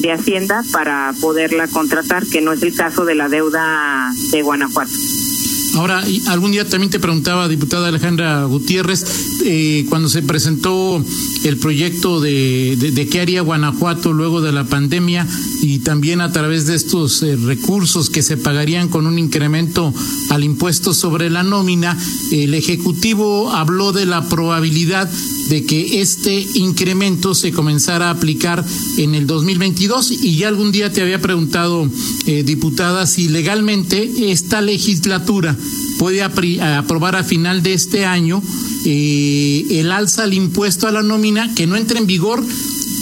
de 0.00 0.12
Hacienda 0.12 0.64
para 0.72 1.14
poderla 1.20 1.68
contratar, 1.68 2.26
que 2.26 2.40
no 2.40 2.52
es 2.52 2.62
el 2.62 2.74
caso 2.74 3.04
de 3.04 3.14
la 3.14 3.28
deuda 3.28 4.12
de 4.30 4.42
Guanajuato. 4.42 4.92
Ahora, 5.74 6.02
algún 6.28 6.52
día 6.52 6.68
también 6.68 6.90
te 6.90 6.98
preguntaba, 6.98 7.46
diputada 7.46 7.88
Alejandra 7.88 8.44
Gutiérrez, 8.44 9.27
eh, 9.44 9.86
cuando 9.88 10.08
se 10.08 10.22
presentó 10.22 11.02
el 11.44 11.56
proyecto 11.58 12.20
de, 12.20 12.76
de, 12.76 13.08
qué 13.08 13.20
haría 13.20 13.42
Guanajuato 13.42 14.12
luego 14.12 14.40
de 14.40 14.52
la 14.52 14.64
pandemia 14.64 15.26
y 15.62 15.78
también 15.80 16.20
a 16.20 16.32
través 16.32 16.66
de 16.66 16.74
estos 16.74 17.22
eh, 17.22 17.36
recursos 17.36 18.10
que 18.10 18.22
se 18.22 18.36
pagarían 18.36 18.88
con 18.88 19.06
un 19.06 19.18
incremento 19.18 19.94
al 20.30 20.44
impuesto 20.44 20.92
sobre 20.92 21.30
la 21.30 21.42
nómina, 21.42 21.96
el 22.32 22.54
Ejecutivo 22.54 23.50
habló 23.52 23.92
de 23.92 24.06
la 24.06 24.28
probabilidad 24.28 25.08
de 25.48 25.64
que 25.64 26.00
este 26.00 26.46
incremento 26.54 27.34
se 27.34 27.52
comenzara 27.52 28.08
a 28.08 28.10
aplicar 28.10 28.64
en 28.98 29.14
el 29.14 29.26
2022 29.26 30.10
y 30.10 30.36
ya 30.36 30.48
algún 30.48 30.72
día 30.72 30.92
te 30.92 31.00
había 31.00 31.20
preguntado, 31.20 31.88
eh, 32.26 32.42
diputada, 32.42 33.06
si 33.06 33.28
legalmente 33.28 34.30
esta 34.30 34.60
legislatura 34.60 35.56
puede 35.98 36.22
aprobar 36.22 37.16
a 37.16 37.24
final 37.24 37.62
de 37.62 37.72
este 37.72 38.04
año 38.04 38.42
eh, 38.90 39.80
el 39.80 39.92
alza 39.92 40.22
al 40.22 40.32
impuesto 40.32 40.86
a 40.86 40.92
la 40.92 41.02
nómina 41.02 41.54
que 41.54 41.66
no 41.66 41.76
entre 41.76 41.98
en 41.98 42.06
vigor 42.06 42.42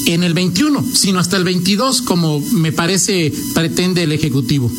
en 0.06 0.24
el 0.24 0.34
21, 0.34 0.84
sino 0.92 1.20
hasta 1.20 1.36
el 1.36 1.44
22, 1.44 2.02
como 2.02 2.40
me 2.40 2.72
parece 2.72 3.32
pretende 3.54 4.02
el 4.02 4.10
Ejecutivo. 4.10 4.70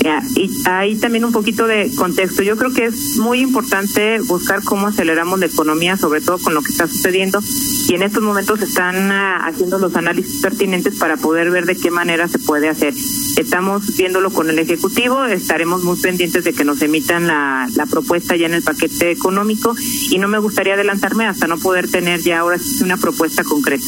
Y 0.00 0.50
ahí 0.64 0.96
también 0.96 1.24
un 1.24 1.32
poquito 1.32 1.66
de 1.66 1.92
contexto. 1.94 2.42
Yo 2.42 2.56
creo 2.56 2.72
que 2.72 2.86
es 2.86 3.16
muy 3.18 3.40
importante 3.40 4.20
buscar 4.20 4.62
cómo 4.64 4.86
aceleramos 4.86 5.38
la 5.38 5.46
economía, 5.46 5.96
sobre 5.96 6.20
todo 6.20 6.38
con 6.38 6.54
lo 6.54 6.62
que 6.62 6.72
está 6.72 6.86
sucediendo. 6.86 7.40
Y 7.88 7.94
en 7.94 8.02
estos 8.02 8.22
momentos 8.22 8.62
están 8.62 9.12
ah, 9.12 9.46
haciendo 9.46 9.78
los 9.78 9.94
análisis 9.96 10.40
pertinentes 10.40 10.96
para 10.96 11.16
poder 11.16 11.50
ver 11.50 11.66
de 11.66 11.76
qué 11.76 11.90
manera 11.90 12.28
se 12.28 12.38
puede 12.38 12.68
hacer. 12.68 12.94
Estamos 13.36 13.96
viéndolo 13.96 14.30
con 14.30 14.48
el 14.48 14.58
Ejecutivo, 14.58 15.24
estaremos 15.24 15.84
muy 15.84 15.98
pendientes 15.98 16.44
de 16.44 16.52
que 16.52 16.64
nos 16.64 16.80
emitan 16.82 17.26
la, 17.26 17.68
la 17.74 17.86
propuesta 17.86 18.36
ya 18.36 18.46
en 18.46 18.54
el 18.54 18.62
paquete 18.62 19.10
económico 19.10 19.74
y 20.10 20.18
no 20.18 20.28
me 20.28 20.38
gustaría 20.38 20.74
adelantarme 20.74 21.26
hasta 21.26 21.46
no 21.46 21.58
poder 21.58 21.90
tener 21.90 22.20
ya 22.22 22.40
ahora 22.40 22.58
una 22.82 22.96
propuesta 22.96 23.44
concreta. 23.44 23.84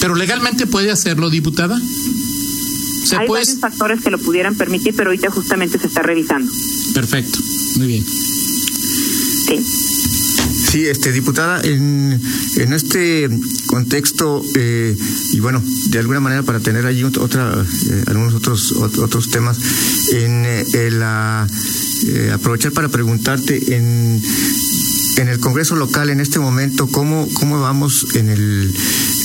¿Pero 0.00 0.14
legalmente 0.14 0.66
puede 0.66 0.90
hacerlo, 0.90 1.30
diputada? 1.30 1.80
Hay 3.12 3.28
varios 3.28 3.58
factores 3.58 4.02
que 4.02 4.10
lo 4.10 4.18
pudieran 4.18 4.54
permitir, 4.54 4.94
pero 4.96 5.10
ahorita 5.10 5.30
justamente 5.30 5.78
se 5.78 5.86
está 5.86 6.02
revisando. 6.02 6.50
Perfecto, 6.94 7.38
muy 7.76 7.86
bien. 7.86 8.04
Sí. 8.04 9.64
Sí, 10.70 10.84
este 10.86 11.12
diputada, 11.12 11.60
en, 11.62 12.20
en 12.56 12.72
este 12.72 13.28
contexto 13.66 14.44
eh, 14.56 14.96
y 15.32 15.40
bueno, 15.40 15.62
de 15.64 15.98
alguna 15.98 16.20
manera 16.20 16.42
para 16.42 16.60
tener 16.60 16.86
allí 16.86 17.04
otra 17.04 17.64
eh, 17.90 18.04
algunos 18.06 18.34
otros 18.34 18.72
otros 18.72 19.30
temas 19.30 19.58
en 20.12 20.44
eh, 20.46 20.90
la 20.90 21.46
aprovechar 22.32 22.72
para 22.72 22.88
preguntarte 22.88 23.76
en 23.76 24.20
en 25.16 25.28
el 25.28 25.38
Congreso 25.40 25.76
local 25.76 26.10
en 26.10 26.20
este 26.20 26.38
momento 26.38 26.88
cómo 26.88 27.28
cómo 27.34 27.60
vamos 27.60 28.14
en 28.14 28.28
el 28.28 28.74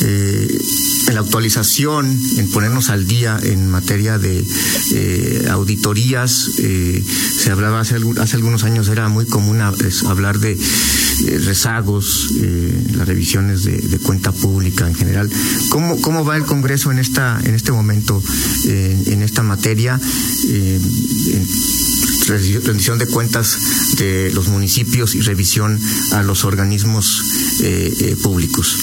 en 0.01 1.15
la 1.15 1.21
actualización, 1.21 2.19
en 2.37 2.49
ponernos 2.49 2.89
al 2.89 3.05
día 3.05 3.37
en 3.41 3.69
materia 3.69 4.17
de 4.17 4.45
eh, 4.91 5.47
auditorías. 5.49 6.51
Eh, 6.59 7.03
se 7.37 7.51
hablaba 7.51 7.81
hace, 7.81 7.95
algunos 7.95 8.63
años, 8.63 8.87
era 8.87 9.09
muy 9.09 9.25
común 9.25 9.61
hablar 9.61 10.39
de 10.39 10.53
eh, 10.53 11.39
rezagos, 11.43 12.31
las 12.93 13.07
revisiones 13.07 13.63
de, 13.63 13.99
cuenta 13.99 14.31
pública 14.31 14.87
en 14.87 14.95
general. 14.95 15.29
¿Cómo, 15.69 15.99
¿Cómo 16.01 16.23
va 16.25 16.37
el 16.37 16.45
Congreso 16.45 16.91
en, 16.91 16.99
esta, 16.99 17.39
en 17.43 17.53
este 17.53 17.71
momento, 17.71 18.21
en 18.65 19.21
esta 19.21 19.43
materia? 19.43 19.99
rendición 22.63 22.97
de 22.97 23.07
cuentas 23.07 23.57
de 23.97 24.31
los 24.33 24.47
municipios 24.47 25.15
y 25.15 25.21
revisión 25.21 25.79
a 26.11 26.23
los 26.23 26.45
organismos 26.45 27.23
públicos. 28.21 28.77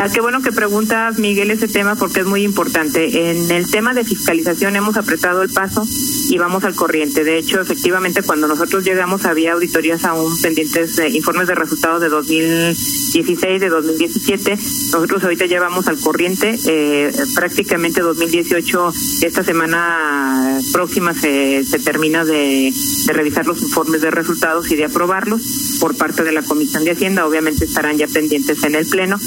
Ah, 0.00 0.08
qué 0.08 0.20
bueno 0.20 0.40
que 0.42 0.52
preguntas, 0.52 1.18
Miguel, 1.18 1.50
ese 1.50 1.66
tema 1.66 1.96
porque 1.96 2.20
es 2.20 2.26
muy 2.26 2.44
importante. 2.44 3.30
En 3.32 3.50
el 3.50 3.68
tema 3.68 3.94
de 3.94 4.04
fiscalización 4.04 4.76
hemos 4.76 4.96
apretado 4.96 5.42
el 5.42 5.50
paso 5.50 5.84
y 6.28 6.38
vamos 6.38 6.62
al 6.62 6.76
corriente. 6.76 7.24
De 7.24 7.36
hecho, 7.36 7.60
efectivamente, 7.60 8.22
cuando 8.22 8.46
nosotros 8.46 8.84
llegamos 8.84 9.24
había 9.24 9.54
auditorías 9.54 10.04
aún 10.04 10.40
pendientes, 10.40 11.00
informes 11.12 11.48
de 11.48 11.56
resultados 11.56 12.00
de 12.00 12.10
2016, 12.10 13.60
de 13.60 13.68
2017. 13.68 14.56
Nosotros 14.92 15.24
ahorita 15.24 15.46
llevamos 15.46 15.88
al 15.88 15.98
corriente. 15.98 16.56
Eh, 16.64 17.12
prácticamente 17.34 18.00
2018, 18.00 18.92
esta 19.22 19.42
semana 19.42 20.60
próxima 20.72 21.12
se, 21.12 21.64
se 21.64 21.80
termina 21.80 22.24
de 22.24 22.72
revisar 23.08 23.48
los 23.48 23.60
informes 23.62 24.00
de 24.00 24.12
resultados 24.12 24.70
y 24.70 24.76
de 24.76 24.84
aprobarlos 24.84 25.42
por 25.80 25.96
parte 25.96 26.22
de 26.22 26.30
la 26.30 26.42
Comisión 26.42 26.84
de 26.84 26.92
Hacienda. 26.92 27.26
Obviamente 27.26 27.64
estarán 27.64 27.98
ya 27.98 28.06
pendientes 28.06 28.62
en 28.62 28.76
el 28.76 28.86
Pleno. 28.86 29.18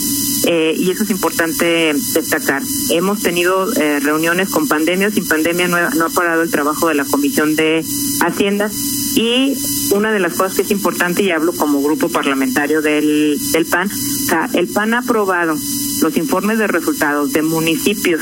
Eh, 0.46 0.74
y 0.78 0.90
eso 0.92 1.04
es 1.04 1.10
importante 1.10 1.94
destacar. 1.94 2.64
Hemos 2.90 3.22
tenido 3.22 3.72
eh, 3.74 4.00
reuniones 4.00 4.50
con 4.50 4.68
pandemia, 4.68 5.12
sin 5.12 5.28
pandemia 5.28 5.68
no, 5.68 5.78
no, 5.92 6.06
ha 6.06 6.10
parado 6.10 6.42
el 6.42 6.50
trabajo 6.50 6.88
de 6.88 6.96
la 6.96 7.06
Comisión 7.06 7.56
de 7.56 7.86
Hacienda 8.22 8.70
y 9.16 9.58
una 9.92 10.12
de 10.12 10.20
las 10.20 10.34
cosas 10.34 10.56
que 10.56 10.62
es 10.64 10.72
importante, 10.72 11.24
y 11.24 11.32
hablo 11.32 11.54
como 11.54 11.82
grupo 11.82 12.10
parlamentario 12.10 12.82
del, 12.82 13.38
del 13.52 13.66
PAN, 13.66 13.90
o 13.90 14.28
sea, 14.28 14.50
el 14.54 14.68
PAN 14.68 14.94
ha 14.94 15.00
aprobado 15.00 15.56
los 16.02 16.18
informes 16.18 16.58
de 16.58 16.68
resultados 16.68 17.34
de 17.34 17.42
municipios 17.42 18.22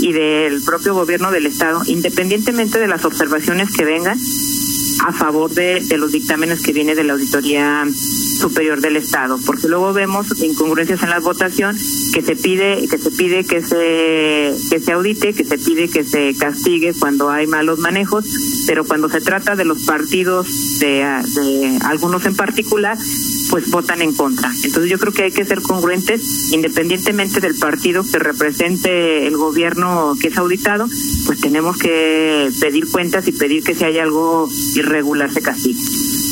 y 0.00 0.12
del 0.12 0.62
propio 0.62 0.94
gobierno 0.94 1.30
del 1.30 1.46
Estado, 1.46 1.82
independientemente 1.86 2.78
de 2.78 2.88
las 2.88 3.04
observaciones 3.04 3.70
que 3.74 3.84
vengan, 3.84 4.18
a 5.06 5.12
favor 5.12 5.50
de, 5.50 5.80
de 5.80 5.98
los 5.98 6.12
dictámenes 6.12 6.62
que 6.62 6.72
viene 6.72 6.94
de 6.94 7.04
la 7.04 7.14
auditoría 7.14 7.86
Superior 8.44 8.82
del 8.82 8.96
Estado, 8.96 9.38
porque 9.46 9.68
luego 9.68 9.94
vemos 9.94 10.26
incongruencias 10.38 11.02
en 11.02 11.08
la 11.08 11.18
votación 11.18 11.74
que 12.12 12.20
se 12.20 12.36
pide 12.36 12.86
que 12.90 12.98
se 12.98 13.10
pide 13.10 13.42
que 13.44 13.62
se 13.62 14.54
que 14.68 14.80
se 14.80 14.92
audite, 14.92 15.32
que 15.32 15.44
se 15.44 15.56
pide 15.56 15.88
que 15.88 16.04
se 16.04 16.34
castigue 16.38 16.92
cuando 16.92 17.30
hay 17.30 17.46
malos 17.46 17.78
manejos, 17.78 18.26
pero 18.66 18.84
cuando 18.84 19.08
se 19.08 19.22
trata 19.22 19.56
de 19.56 19.64
los 19.64 19.84
partidos 19.84 20.46
de, 20.78 21.06
de 21.34 21.78
algunos 21.84 22.26
en 22.26 22.36
particular, 22.36 22.98
pues 23.48 23.70
votan 23.70 24.02
en 24.02 24.12
contra. 24.14 24.52
Entonces 24.62 24.90
yo 24.90 24.98
creo 24.98 25.14
que 25.14 25.22
hay 25.22 25.32
que 25.32 25.46
ser 25.46 25.62
congruentes, 25.62 26.52
independientemente 26.52 27.40
del 27.40 27.54
partido 27.54 28.04
que 28.04 28.18
represente 28.18 29.26
el 29.26 29.38
gobierno 29.38 30.16
que 30.20 30.28
es 30.28 30.36
auditado, 30.36 30.86
pues 31.24 31.40
tenemos 31.40 31.78
que 31.78 32.50
pedir 32.60 32.90
cuentas 32.90 33.26
y 33.26 33.32
pedir 33.32 33.64
que 33.64 33.74
si 33.74 33.84
hay 33.84 33.98
algo 33.98 34.50
irregular 34.74 35.32
se 35.32 35.40
castigue. 35.40 35.80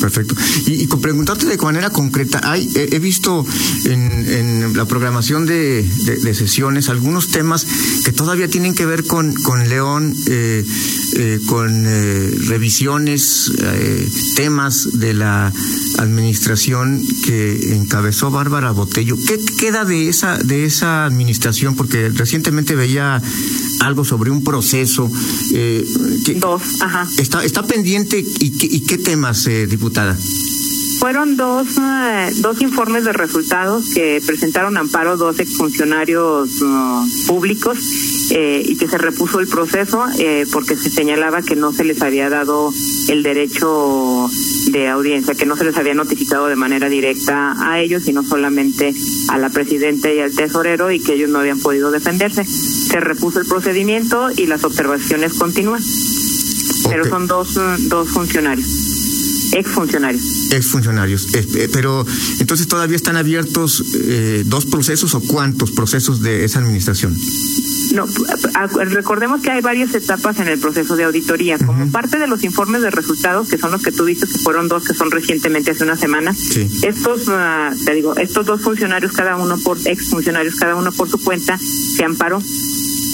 Perfecto. 0.03 0.35
Y, 0.65 0.85
preguntarte 0.87 1.45
de 1.45 1.57
manera 1.57 1.89
concreta, 1.89 2.41
hay, 2.43 2.69
he, 2.75 2.99
visto 2.99 3.45
en, 3.85 4.75
la 4.75 4.83
programación 4.83 5.45
de, 5.45 5.87
sesiones 6.33 6.89
algunos 6.89 7.29
temas 7.29 7.65
que 8.03 8.11
todavía 8.11 8.49
tienen 8.49 8.75
que 8.75 8.85
ver 8.85 9.05
con, 9.05 9.33
con 9.33 9.69
León, 9.69 10.13
eh, 10.27 10.65
eh, 11.15 11.39
con 11.45 11.85
eh, 11.85 12.31
revisiones, 12.47 13.51
temas 14.35 14.89
de 14.93 15.13
la 15.13 15.51
administración 15.97 17.05
que 17.25 17.75
encabezó 17.75 18.31
Bárbara 18.31 18.71
Botello. 18.71 19.17
¿Qué 19.27 19.39
queda 19.57 19.85
de 19.85 20.09
esa, 20.09 20.37
de 20.37 20.65
esa 20.65 21.05
administración? 21.05 21.75
Porque 21.75 22.09
recientemente 22.09 22.75
veía 22.75 23.21
algo 23.79 24.05
sobre 24.05 24.31
un 24.31 24.43
proceso. 24.43 25.09
Dos, 26.35 26.61
ajá. 26.81 27.07
Está, 27.17 27.43
está 27.43 27.63
pendiente 27.63 28.19
y, 28.19 28.75
y 28.75 28.79
qué 28.81 28.97
temas, 28.97 29.47
diputado? 29.69 30.15
Fueron 30.99 31.35
dos, 31.35 31.67
eh, 31.77 32.29
dos 32.37 32.61
informes 32.61 33.03
de 33.05 33.13
resultados 33.13 33.93
que 33.93 34.21
presentaron 34.25 34.77
amparo 34.77 35.17
dos 35.17 35.39
exfuncionarios 35.39 36.61
uh, 36.61 37.27
públicos 37.27 37.77
eh, 38.31 38.63
y 38.65 38.77
que 38.77 38.87
se 38.87 38.97
repuso 38.97 39.39
el 39.39 39.47
proceso 39.47 40.05
eh, 40.17 40.45
porque 40.51 40.75
se 40.75 40.89
señalaba 40.89 41.41
que 41.41 41.55
no 41.55 41.73
se 41.73 41.83
les 41.83 42.01
había 42.01 42.29
dado 42.29 42.71
el 43.09 43.23
derecho 43.23 44.29
de 44.71 44.87
audiencia, 44.87 45.35
que 45.35 45.45
no 45.45 45.55
se 45.55 45.65
les 45.65 45.77
había 45.77 45.93
notificado 45.93 46.47
de 46.47 46.55
manera 46.55 46.89
directa 46.89 47.55
a 47.59 47.79
ellos, 47.79 48.03
sino 48.03 48.23
solamente 48.23 48.93
a 49.29 49.37
la 49.37 49.49
presidenta 49.49 50.11
y 50.11 50.19
al 50.19 50.33
tesorero 50.33 50.91
y 50.91 50.99
que 50.99 51.15
ellos 51.15 51.29
no 51.29 51.39
habían 51.39 51.59
podido 51.59 51.91
defenderse. 51.91 52.45
Se 52.45 52.99
repuso 52.99 53.39
el 53.39 53.47
procedimiento 53.47 54.29
y 54.35 54.47
las 54.47 54.63
observaciones 54.63 55.33
continúan. 55.33 55.81
Pero 56.89 57.05
son 57.05 57.27
dos, 57.27 57.57
dos 57.87 58.09
funcionarios. 58.09 58.92
Exfuncionarios. 59.51 60.51
Exfuncionarios. 60.51 61.33
Eh, 61.33 61.69
pero 61.71 62.05
entonces 62.39 62.67
todavía 62.67 62.95
están 62.95 63.17
abiertos 63.17 63.83
eh, 63.95 64.43
dos 64.45 64.65
procesos 64.65 65.13
o 65.15 65.21
cuántos 65.21 65.71
procesos 65.71 66.21
de 66.21 66.45
esa 66.45 66.59
administración? 66.59 67.15
No, 67.93 68.07
recordemos 68.85 69.41
que 69.41 69.51
hay 69.51 69.61
varias 69.61 69.93
etapas 69.93 70.39
en 70.39 70.47
el 70.47 70.59
proceso 70.59 70.95
de 70.95 71.03
auditoría. 71.03 71.59
Como 71.59 71.91
parte 71.91 72.17
de 72.17 72.27
los 72.27 72.43
informes 72.43 72.81
de 72.81 72.89
resultados, 72.89 73.49
que 73.49 73.57
son 73.57 73.71
los 73.71 73.83
que 73.83 73.91
tú 73.91 74.05
dices 74.05 74.31
que 74.31 74.39
fueron 74.39 74.67
dos, 74.67 74.83
que 74.83 74.95
son 74.95 75.11
recientemente 75.11 75.71
hace 75.71 75.83
una 75.83 75.95
semana, 75.95 76.35
estos, 76.81 77.25
ah, 77.27 77.71
te 77.85 77.93
digo, 77.93 78.15
estos 78.15 78.45
dos 78.45 78.61
funcionarios, 78.61 79.11
cada 79.11 79.35
uno 79.35 79.59
por 79.59 79.77
exfuncionarios, 79.85 80.55
cada 80.55 80.75
uno 80.75 80.91
por 80.91 81.07
su 81.09 81.21
cuenta, 81.21 81.59
se 81.59 82.03
amparó 82.03 82.41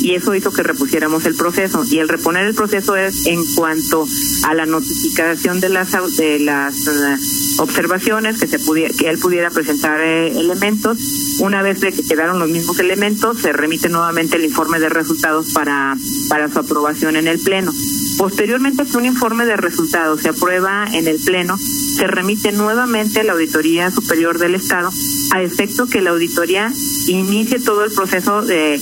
y 0.02 0.16
eso 0.16 0.36
hizo 0.36 0.52
que 0.52 0.64
repusiéramos 0.64 1.26
el 1.26 1.36
proceso. 1.36 1.84
Y 1.90 2.00
el 2.00 2.10
reponer 2.10 2.46
el 2.46 2.56
proceso 2.56 2.96
es 2.96 3.26
en 3.26 3.44
cuanto 3.56 4.08
a 4.44 4.54
la 4.54 4.66
notificación 4.66 5.60
de 5.60 5.70
las 5.70 5.92
de 6.18 6.40
las 6.40 6.88
eh, 6.88 7.18
observaciones 7.58 8.40
que 8.40 8.48
se 8.48 8.60
pudiera, 8.60 8.94
que 8.94 9.10
él 9.10 9.20
pudiera 9.20 9.50
presentar 9.50 10.00
eh, 10.02 10.40
elementos. 10.40 10.98
Una 11.40 11.62
vez 11.62 11.80
de 11.82 11.92
que 11.92 12.04
quedaron 12.04 12.40
los 12.40 12.50
mismos 12.50 12.80
elementos, 12.80 13.40
se 13.40 13.54
remite 13.54 13.90
nuevamente 13.90 14.38
el 14.38 14.46
informe 14.46 14.80
de 14.80 14.90
resultados 14.90 15.52
para 15.54 15.96
para 16.30 16.50
su 16.50 16.60
aprobación 16.60 17.16
en 17.16 17.28
el 17.28 17.40
pleno. 17.40 17.72
Posteriormente, 18.20 18.84
que 18.86 18.98
un 18.98 19.06
informe 19.06 19.46
de 19.46 19.56
resultados 19.56 20.20
se 20.20 20.28
aprueba 20.28 20.86
en 20.92 21.08
el 21.08 21.22
pleno, 21.22 21.58
se 21.58 22.06
remite 22.06 22.52
nuevamente 22.52 23.22
a 23.22 23.24
la 23.24 23.32
Auditoría 23.32 23.92
Superior 23.92 24.40
del 24.40 24.56
Estado 24.56 24.90
a 25.32 25.42
efecto 25.42 25.88
que 25.88 26.02
la 26.02 26.10
auditoría 26.10 26.70
inicie 27.08 27.62
todo 27.62 27.86
el 27.86 27.94
proceso 27.94 28.42
de, 28.42 28.78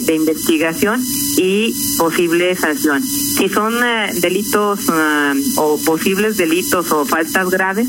de 0.00 0.14
investigación 0.14 1.02
y 1.38 1.74
posible 1.96 2.54
sanción. 2.56 3.02
Si 3.02 3.48
son 3.48 3.82
eh, 3.82 4.10
delitos 4.20 4.80
eh, 4.92 5.32
o 5.56 5.80
posibles 5.82 6.36
delitos 6.36 6.92
o 6.92 7.06
faltas 7.06 7.48
graves, 7.48 7.88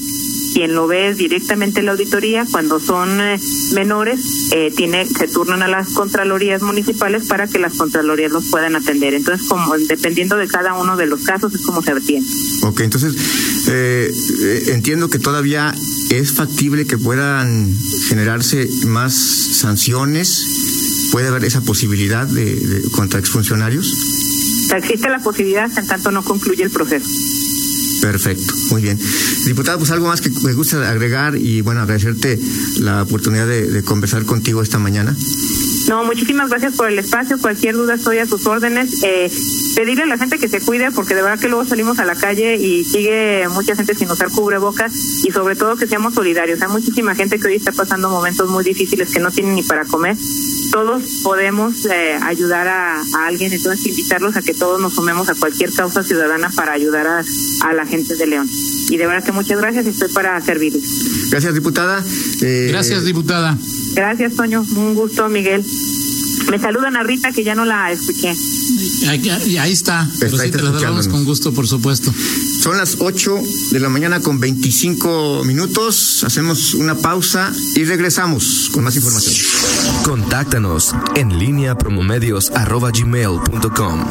quien 0.53 0.73
lo 0.73 0.87
ve 0.87 1.09
es 1.09 1.17
directamente 1.17 1.81
la 1.81 1.91
auditoría. 1.91 2.45
Cuando 2.49 2.79
son 2.79 3.19
eh, 3.21 3.39
menores, 3.73 4.49
tiene, 4.75 5.05
se 5.05 5.27
turnan 5.27 5.61
a 5.63 5.67
las 5.67 5.89
contralorías 5.89 6.61
municipales 6.61 7.27
para 7.27 7.47
que 7.47 7.59
las 7.59 7.73
contralorías 7.75 8.31
los 8.31 8.45
puedan 8.45 8.75
atender. 8.75 9.13
Entonces, 9.13 9.47
como 9.47 9.77
dependiendo 9.77 10.37
de 10.37 10.47
cada 10.47 10.73
uno 10.73 10.97
de 10.97 11.05
los 11.05 11.23
casos, 11.23 11.53
es 11.53 11.61
como 11.61 11.81
se 11.81 11.91
atiende. 11.91 12.29
Ok, 12.63 12.81
entonces 12.81 13.15
entiendo 14.69 15.09
que 15.09 15.19
todavía 15.19 15.73
es 16.09 16.33
factible 16.33 16.85
que 16.85 16.97
puedan 16.97 17.75
generarse 18.07 18.69
más 18.85 19.13
sanciones 19.13 20.45
¿Puede 21.11 21.27
haber 21.27 21.43
esa 21.45 21.61
posibilidad 21.61 22.27
de, 22.27 22.83
contra 22.91 23.19
exfuncionarios? 23.19 23.93
Existe 24.75 25.09
la 25.09 25.19
posibilidad 25.19 25.69
en 25.77 25.87
tanto 25.87 26.11
no 26.11 26.23
concluye 26.23 26.63
el 26.63 26.69
proceso. 26.69 27.07
Perfecto, 28.01 28.53
muy 28.69 28.81
bien. 28.81 28.99
Diputado, 29.45 29.77
pues 29.77 29.91
algo 29.91 30.07
más 30.07 30.21
que 30.21 30.29
me 30.43 30.53
gusta 30.53 30.89
agregar 30.89 31.35
y 31.35 31.61
bueno, 31.61 31.81
agradecerte 31.81 32.39
la 32.79 33.03
oportunidad 33.03 33.47
de, 33.47 33.83
conversar 33.83 34.25
contigo 34.25 34.61
esta 34.61 34.79
mañana. 34.79 35.15
No, 35.87 36.03
muchísimas 36.03 36.49
gracias 36.49 36.75
por 36.75 36.89
el 36.89 36.99
espacio. 36.99 37.37
Cualquier 37.39 37.75
duda 37.75 37.95
estoy 37.95 38.19
a 38.19 38.25
sus 38.25 38.45
órdenes. 38.45 39.03
Eh, 39.03 39.31
pedirle 39.79 40.03
a 40.03 40.07
la 40.07 40.17
gente 40.17 40.37
que 40.37 40.49
se 40.49 40.59
cuide 40.59 40.91
porque 40.91 41.15
de 41.15 41.21
verdad 41.21 41.39
que 41.39 41.47
luego 41.47 41.63
salimos 41.63 41.99
a 41.99 42.05
la 42.05 42.15
calle 42.15 42.57
y 42.57 42.83
sigue 42.83 43.47
mucha 43.49 43.77
gente 43.77 43.95
sin 43.95 44.11
usar 44.11 44.29
cubrebocas 44.29 44.93
y 44.93 45.31
sobre 45.31 45.55
todo 45.55 45.77
que 45.77 45.87
seamos 45.87 46.15
solidarios. 46.15 46.61
Hay 46.61 46.67
muchísima 46.67 47.15
gente 47.15 47.39
que 47.39 47.47
hoy 47.47 47.55
está 47.55 47.71
pasando 47.71 48.09
momentos 48.09 48.49
muy 48.49 48.65
difíciles 48.65 49.09
que 49.09 49.21
no 49.21 49.31
tienen 49.31 49.55
ni 49.55 49.63
para 49.63 49.85
comer 49.85 50.17
todos 50.69 51.03
podemos 51.23 51.85
eh, 51.85 52.17
ayudar 52.21 52.67
a, 52.67 53.01
alguien, 53.25 53.51
entonces 53.53 53.85
invitarlos 53.87 54.35
a 54.35 54.41
que 54.41 54.53
todos 54.53 54.79
nos 54.79 54.93
sumemos 54.93 55.29
a 55.29 55.35
cualquier 55.35 55.73
causa 55.73 56.03
ciudadana 56.03 56.51
para 56.55 56.73
ayudar 56.73 57.07
a, 57.07 57.73
la 57.73 57.85
gente 57.85 58.15
de 58.15 58.27
León. 58.27 58.47
Y 58.89 58.97
de 58.97 59.07
verdad 59.07 59.23
que 59.23 59.31
muchas 59.31 59.59
gracias 59.59 59.85
y 59.85 59.89
estoy 59.89 60.09
para 60.09 60.39
servirles. 60.41 61.29
Gracias, 61.29 61.53
diputada. 61.53 62.03
Eh, 62.41 62.67
gracias, 62.69 63.05
diputada. 63.05 63.57
Gracias, 63.93 64.35
Toño. 64.35 64.65
Un 64.75 64.95
gusto, 64.95 65.29
Miguel. 65.29 65.63
Me 66.49 66.57
saludan 66.57 66.95
a 66.95 67.03
Rita, 67.03 67.31
que 67.31 67.43
ya 67.43 67.53
no 67.53 67.63
la 67.63 67.91
escuché. 67.91 68.33
Ahí, 69.07 69.57
ahí 69.57 69.71
está, 69.71 70.09
pero 70.19 70.37
sí 70.37 70.49
te 70.49 70.61
la 70.61 70.71
con 71.09 71.23
gusto, 71.23 71.53
por 71.53 71.67
supuesto. 71.67 72.13
Son 72.61 72.77
las 72.77 72.97
8 72.99 73.39
de 73.71 73.79
la 73.79 73.89
mañana 73.89 74.19
con 74.19 74.39
25 74.39 75.43
minutos. 75.45 76.23
Hacemos 76.23 76.73
una 76.73 76.95
pausa 76.95 77.53
y 77.75 77.83
regresamos 77.83 78.69
con 78.73 78.83
más 78.83 78.95
información. 78.95 79.35
Contáctanos 80.03 80.95
en 81.15 81.37
línea 81.37 81.77
promomedios.com. 81.77 84.05